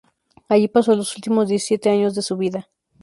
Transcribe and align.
Allí 0.49 0.67
pasó 0.67 0.95
los 0.95 1.15
últimos 1.15 1.47
diecisiete 1.47 1.91
años 1.91 2.15
de 2.15 2.23
su 2.23 2.35
vida.. 2.35 2.67